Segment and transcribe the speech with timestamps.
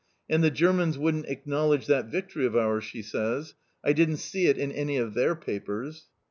[0.27, 3.53] "And the Germans wouldn't acknowledge that victory of ours," she says!
[3.83, 6.07] "I didn't see it in any of their papers."